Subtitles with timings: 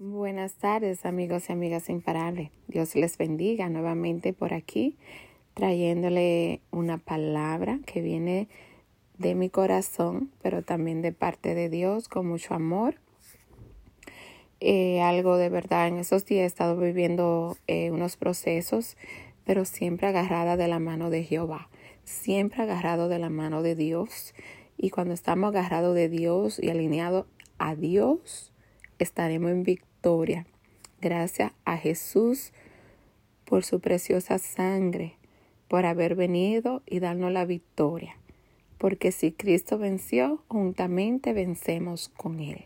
[0.00, 2.52] Buenas tardes amigos y amigas imparables.
[2.68, 4.96] Dios les bendiga nuevamente por aquí,
[5.54, 8.48] trayéndole una palabra que viene
[9.18, 13.00] de mi corazón, pero también de parte de Dios con mucho amor.
[14.60, 18.96] Eh, algo de verdad, en esos días he estado viviendo eh, unos procesos,
[19.44, 21.70] pero siempre agarrada de la mano de Jehová,
[22.04, 24.32] siempre agarrado de la mano de Dios.
[24.76, 27.26] Y cuando estamos agarrados de Dios y alineados
[27.58, 28.52] a Dios,
[29.00, 29.87] estaremos en victoria.
[31.00, 32.52] Gracias a Jesús
[33.44, 35.14] por su preciosa sangre,
[35.68, 38.16] por haber venido y darnos la victoria.
[38.78, 42.64] Porque si Cristo venció, juntamente vencemos con Él.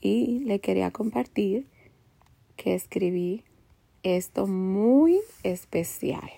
[0.00, 1.66] Y le quería compartir
[2.56, 3.44] que escribí
[4.02, 6.30] esto muy especial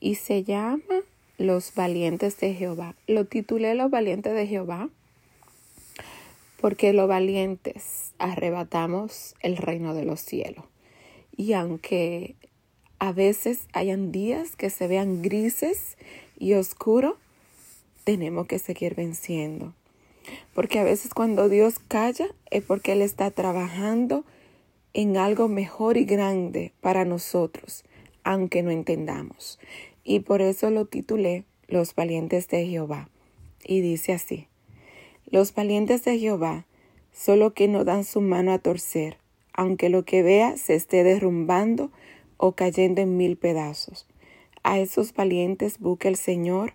[0.00, 1.02] y se llama
[1.36, 2.94] Los valientes de Jehová.
[3.06, 4.88] Lo titulé Los valientes de Jehová
[6.60, 10.64] porque los valientes arrebatamos el reino de los cielos.
[11.36, 12.34] Y aunque
[12.98, 15.96] a veces hayan días que se vean grises
[16.36, 17.14] y oscuros,
[18.04, 19.72] tenemos que seguir venciendo.
[20.52, 24.24] Porque a veces cuando Dios calla es porque Él está trabajando
[24.94, 27.84] en algo mejor y grande para nosotros,
[28.24, 29.60] aunque no entendamos.
[30.02, 33.08] Y por eso lo titulé Los valientes de Jehová.
[33.64, 34.48] Y dice así.
[35.30, 36.64] Los valientes de Jehová
[37.12, 39.18] solo que no dan su mano a torcer,
[39.52, 41.90] aunque lo que vea se esté derrumbando
[42.38, 44.06] o cayendo en mil pedazos.
[44.62, 46.72] A esos valientes busca el Señor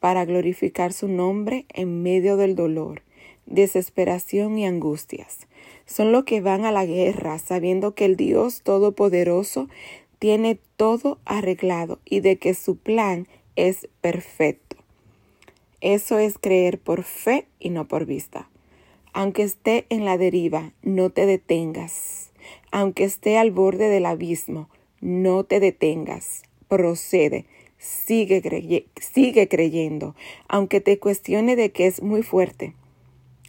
[0.00, 3.02] para glorificar su nombre en medio del dolor,
[3.46, 5.46] desesperación y angustias.
[5.86, 9.68] Son los que van a la guerra sabiendo que el Dios Todopoderoso
[10.18, 14.61] tiene todo arreglado y de que su plan es perfecto.
[15.82, 18.48] Eso es creer por fe y no por vista.
[19.12, 22.30] Aunque esté en la deriva, no te detengas.
[22.70, 24.68] Aunque esté al borde del abismo,
[25.00, 26.44] no te detengas.
[26.68, 27.46] Procede.
[27.78, 28.40] Sigue,
[29.48, 30.14] creyendo,
[30.46, 32.74] aunque te cuestione de que es muy fuerte.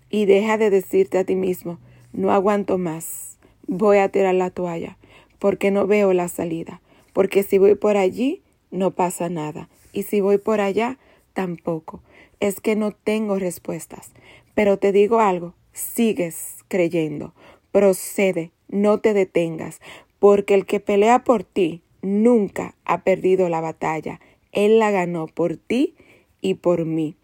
[0.10, 1.78] Y deja de decirte a ti mismo,
[2.14, 4.98] no aguanto más, voy a tirar la toalla,
[5.38, 6.82] porque no veo la salida,
[7.14, 8.42] porque si voy por allí,
[8.72, 10.98] no pasa nada, y si voy por allá,
[11.34, 12.02] tampoco
[12.40, 14.12] es que no tengo respuestas.
[14.56, 17.34] Pero te digo algo, sigues creyendo,
[17.72, 19.80] procede, no te detengas,
[20.20, 24.20] porque el que pelea por ti nunca ha perdido la batalla.
[24.52, 25.96] Él la ganó por ti
[26.42, 27.16] y por mí.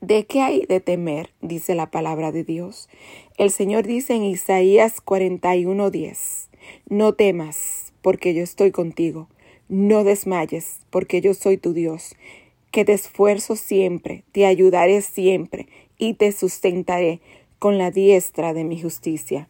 [0.00, 1.30] ¿De qué hay de temer?
[1.40, 2.88] dice la palabra de Dios.
[3.38, 6.48] El Señor dice en Isaías 41:10,
[6.88, 9.28] No temas, porque yo estoy contigo.
[9.68, 12.14] No desmayes, porque yo soy tu Dios
[12.74, 17.20] que te esfuerzo siempre, te ayudaré siempre y te sustentaré
[17.60, 19.48] con la diestra de mi justicia.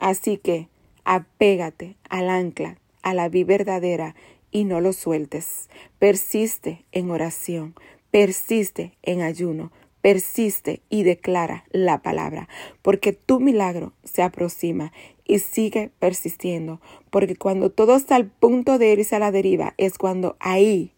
[0.00, 0.66] Así que
[1.04, 4.16] apégate al ancla, a la vida verdadera
[4.50, 5.68] y no lo sueltes.
[6.00, 7.76] Persiste en oración,
[8.10, 9.70] persiste en ayuno,
[10.00, 12.48] persiste y declara la palabra,
[12.82, 14.92] porque tu milagro se aproxima
[15.24, 16.80] y sigue persistiendo,
[17.10, 20.93] porque cuando todo está al punto de irse a la deriva, es cuando ahí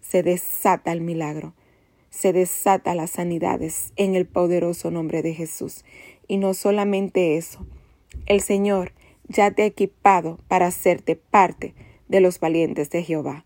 [0.00, 1.54] se desata el milagro,
[2.10, 5.84] se desata las sanidades en el poderoso nombre de Jesús.
[6.26, 7.66] Y no solamente eso,
[8.26, 8.92] el Señor
[9.28, 11.74] ya te ha equipado para hacerte parte
[12.08, 13.44] de los valientes de Jehová.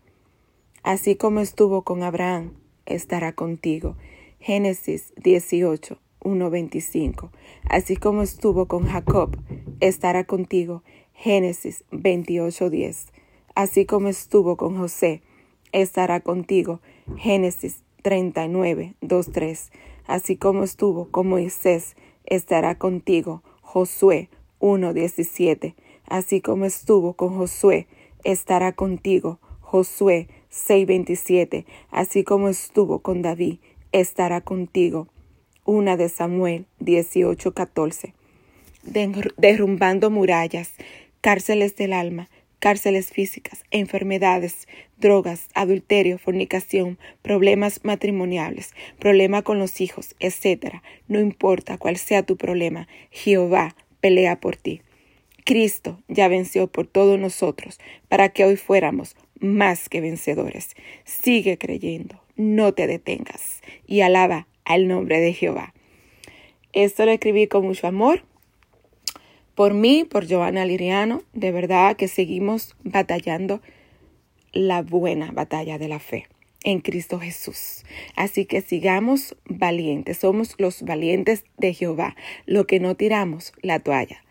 [0.83, 2.53] Así como estuvo con Abraham,
[2.85, 3.95] estará contigo.
[4.39, 7.29] Génesis 18, 1.25.
[7.67, 9.37] Así como estuvo con Jacob,
[9.79, 10.83] estará contigo.
[11.13, 13.07] Génesis 28.10.
[13.55, 15.21] Así como estuvo con José,
[15.81, 16.79] estará contigo.
[17.17, 19.71] Génesis 39, 2, 3.
[20.07, 23.43] Así como estuvo con Moisés, estará contigo.
[23.61, 25.75] Josué 1, 17.
[26.07, 27.87] Así como estuvo con Josué,
[28.23, 29.39] estará contigo.
[29.59, 31.65] Josué 6, 27.
[31.91, 33.59] Así como estuvo con David,
[33.91, 35.09] estará contigo.
[35.65, 38.13] Una de Samuel 18, 14.
[39.37, 40.71] Derrumbando murallas,
[41.21, 42.29] cárceles del alma,
[42.59, 44.67] cárceles físicas, enfermedades,
[44.97, 50.81] drogas, adulterio, fornicación, problemas matrimoniales, problema con los hijos, etc.
[51.07, 54.81] No importa cuál sea tu problema, Jehová pelea por ti.
[55.45, 57.79] Cristo ya venció por todos nosotros
[58.09, 60.75] para que hoy fuéramos más que vencedores.
[61.03, 65.73] Sigue creyendo, no te detengas y alaba al nombre de Jehová.
[66.73, 68.23] Esto lo escribí con mucho amor
[69.55, 73.61] por mí, por Joana Liriano, de verdad que seguimos batallando
[74.51, 76.27] la buena batalla de la fe
[76.63, 77.85] en Cristo Jesús.
[78.15, 82.15] Así que sigamos valientes, somos los valientes de Jehová,
[82.45, 84.23] lo que no tiramos la toalla.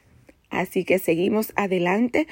[0.50, 2.26] Así que seguimos adelante.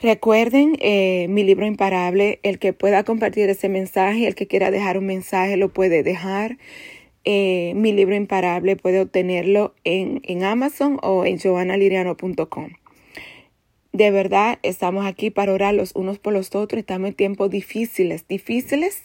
[0.00, 4.98] Recuerden eh, mi libro imparable, el que pueda compartir ese mensaje, el que quiera dejar
[4.98, 6.58] un mensaje lo puede dejar.
[7.24, 12.70] Eh, mi libro imparable puede obtenerlo en, en Amazon o en joannaliriano.com.
[13.92, 16.80] De verdad, estamos aquí para orar los unos por los otros.
[16.80, 19.02] Estamos en tiempos difíciles, difíciles,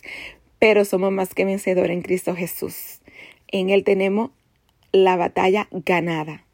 [0.60, 3.02] pero somos más que vencedores en Cristo Jesús.
[3.50, 4.32] En Él tenemos
[4.92, 6.46] la batalla ganada.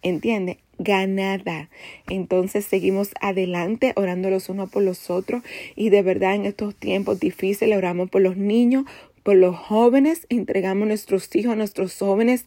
[0.00, 0.58] ¿Entiende?
[0.78, 1.68] Ganada.
[2.08, 5.42] Entonces seguimos adelante orando los unos por los otros
[5.74, 8.84] y de verdad en estos tiempos difíciles oramos por los niños,
[9.28, 12.46] por los jóvenes, entregamos nuestros hijos, nuestros jóvenes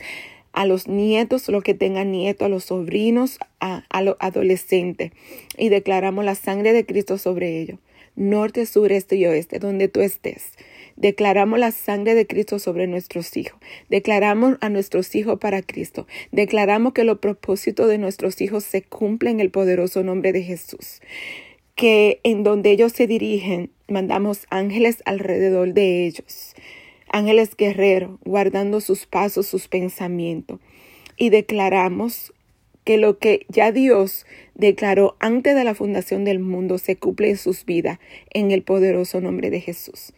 [0.52, 5.12] a los nietos, los que tengan nietos, a los sobrinos, a, a los adolescentes
[5.60, 7.78] y declaramos la sangre de Cristo sobre ellos,
[8.16, 10.54] norte, sur, este y oeste, donde tú estés.
[10.96, 13.60] Declaramos la sangre de Cristo sobre nuestros hijos.
[13.90, 16.08] Declaramos a nuestros hijos para Cristo.
[16.32, 21.00] Declaramos que los propósitos de nuestros hijos se cumplen en el poderoso nombre de Jesús.
[21.76, 26.56] Que en donde ellos se dirigen, mandamos ángeles alrededor de ellos.
[27.12, 30.60] Ángeles guerreros, guardando sus pasos, sus pensamientos.
[31.18, 32.34] Y declaramos
[32.84, 37.38] que lo que ya Dios declaró antes de la fundación del mundo se cumple en
[37.38, 38.00] sus vidas
[38.34, 40.14] en el poderoso nombre de Jesús.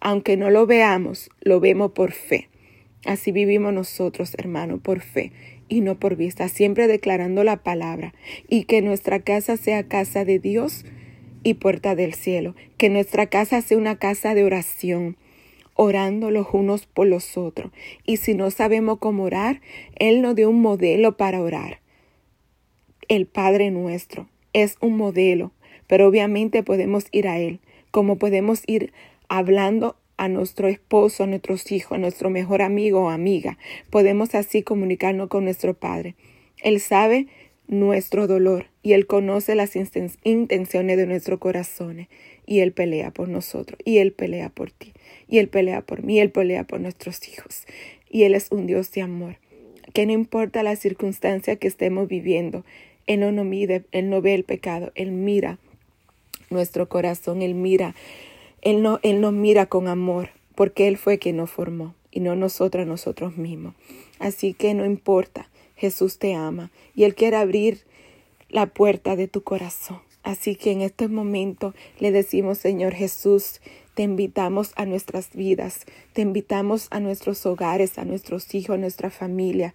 [0.00, 2.48] Aunque no lo veamos, lo vemos por fe.
[3.04, 5.32] Así vivimos nosotros, hermano, por fe
[5.68, 8.14] y no por vista, siempre declarando la palabra
[8.48, 10.84] y que nuestra casa sea casa de Dios
[11.48, 15.16] y puerta del cielo, que nuestra casa sea una casa de oración,
[15.74, 17.72] orando los unos por los otros.
[18.04, 19.60] Y si no sabemos cómo orar,
[19.96, 21.80] Él nos dio un modelo para orar.
[23.08, 25.52] El Padre nuestro es un modelo,
[25.86, 27.60] pero obviamente podemos ir a Él,
[27.90, 28.92] como podemos ir
[29.28, 33.56] hablando a nuestro esposo, a nuestros hijos, a nuestro mejor amigo o amiga.
[33.88, 36.16] Podemos así comunicarnos con nuestro Padre.
[36.62, 37.28] Él sabe
[37.68, 42.08] nuestro dolor y Él conoce las intenciones de nuestros corazones
[42.46, 44.92] y Él pelea por nosotros y Él pelea por ti
[45.28, 47.66] y Él pelea por mí y Él pelea por nuestros hijos
[48.10, 49.36] y Él es un Dios de amor
[49.92, 52.64] que no importa la circunstancia que estemos viviendo,
[53.06, 55.58] Él no, mide, Él no ve el pecado, Él mira
[56.50, 57.94] nuestro corazón, Él mira
[58.60, 62.34] él, no, él nos mira con amor porque Él fue quien nos formó y no
[62.34, 63.74] nosotros nosotros mismos.
[64.18, 67.86] Así que no importa, Jesús te ama y Él quiere abrir
[68.50, 70.00] la puerta de tu corazón.
[70.22, 73.60] Así que en este momento le decimos, Señor Jesús,
[73.94, 79.10] te invitamos a nuestras vidas, te invitamos a nuestros hogares, a nuestros hijos, a nuestra
[79.10, 79.74] familia,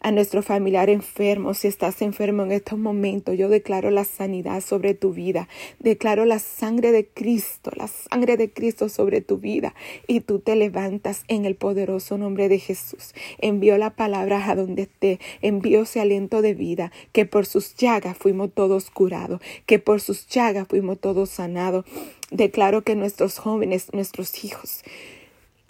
[0.00, 1.54] a nuestro familiar enfermo.
[1.54, 5.48] Si estás enfermo en estos momentos, yo declaro la sanidad sobre tu vida.
[5.78, 9.74] Declaro la sangre de Cristo, la sangre de Cristo sobre tu vida.
[10.06, 13.14] Y tú te levantas en el poderoso nombre de Jesús.
[13.38, 15.20] Envío la palabra a donde esté.
[15.42, 16.92] Envío ese aliento de vida.
[17.12, 19.40] Que por sus llagas fuimos todos curados.
[19.66, 21.84] Que por sus llagas fuimos todos sanados.
[22.30, 24.82] Declaro que nuestros jóvenes, nuestros hijos,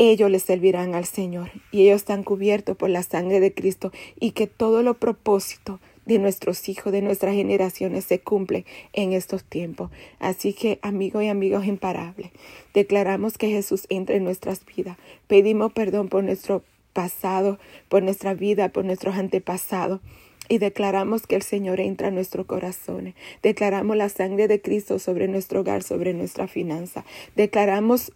[0.01, 4.31] ellos les servirán al Señor y ellos están cubiertos por la sangre de Cristo y
[4.31, 8.65] que todo lo propósito de nuestros hijos, de nuestras generaciones se cumple
[8.95, 9.91] en estos tiempos.
[10.19, 12.31] Así que, amigos y amigos imparables,
[12.73, 14.97] declaramos que Jesús entra en nuestras vidas.
[15.27, 16.65] Pedimos perdón por nuestro
[16.95, 17.59] pasado,
[17.91, 20.01] por nuestra vida, por nuestros antepasados.
[20.49, 23.15] Y declaramos que el Señor entra en nuestros corazones.
[23.43, 27.05] Declaramos la sangre de Cristo sobre nuestro hogar, sobre nuestra finanza.
[27.37, 28.13] Declaramos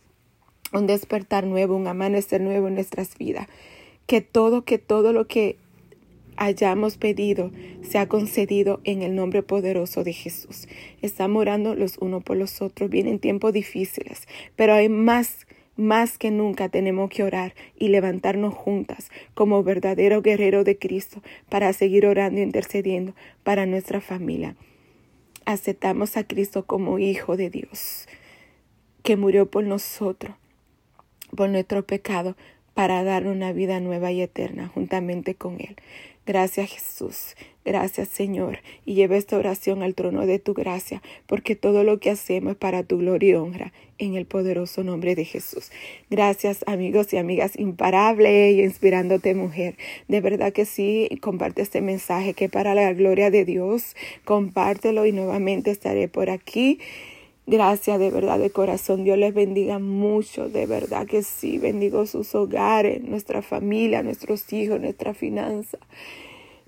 [0.73, 3.49] un despertar nuevo, un amanecer nuevo en nuestras vidas.
[4.07, 5.57] Que todo, que todo lo que
[6.37, 7.51] hayamos pedido
[7.83, 10.69] sea concedido en el nombre poderoso de Jesús.
[11.03, 12.91] Estamos orando los unos por los otros.
[12.91, 19.11] Vienen tiempos difíciles, pero hay más más que nunca tenemos que orar y levantarnos juntas
[19.35, 24.55] como verdadero guerrero de Cristo para seguir orando e intercediendo para nuestra familia.
[25.47, 28.07] Aceptamos a Cristo como Hijo de Dios,
[29.03, 30.37] que murió por nosotros
[31.35, 32.37] por nuestro pecado
[32.75, 35.77] para dar una vida nueva y eterna juntamente con Él.
[36.27, 37.37] Gracias Jesús,
[37.67, 42.11] gracias Señor, y lleva esta oración al trono de tu gracia, porque todo lo que
[42.11, 45.71] hacemos es para tu gloria y honra, en el poderoso nombre de Jesús.
[46.09, 49.77] Gracias amigos y amigas, imparable y inspirándote mujer.
[50.09, 55.13] De verdad que sí, comparte este mensaje que para la gloria de Dios, compártelo y
[55.13, 56.81] nuevamente estaré por aquí
[57.47, 59.05] Gracias de verdad de corazón.
[59.05, 61.59] Dios les bendiga mucho, de verdad que sí.
[61.59, 65.79] Bendigo sus hogares, nuestra familia, nuestros hijos, nuestra finanza.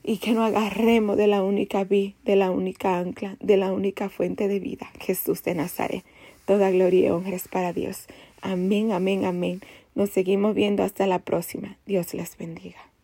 [0.03, 4.11] Y que nos agarremos de la única vi, de la única ancla, de la única
[4.11, 6.05] fuente de vida, Jesús de Nazaret.
[6.45, 8.07] Toda gloria y honra es para Dios.
[8.43, 9.63] Amén, amén, amén.
[9.95, 11.79] Nos seguimos viendo hasta la próxima.
[11.87, 12.96] Dios les bendiga.